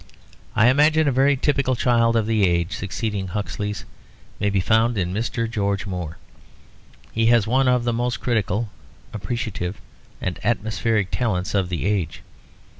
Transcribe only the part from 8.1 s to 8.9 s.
critical,